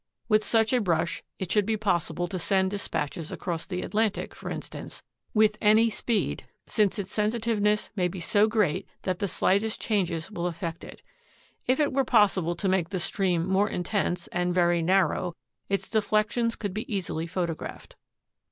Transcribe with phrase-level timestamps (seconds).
[0.27, 4.49] With such a brush it would be possible to send dispatches across the Atlantic, for
[4.49, 5.03] instance,
[5.35, 10.47] with any speed, since its sensitiveness may be so great that the slightest changes will
[10.47, 11.03] affect it.
[11.67, 15.35] If it were possible to make the stream more in tense and very narrow,
[15.69, 17.95] its deflections could be easily photographed.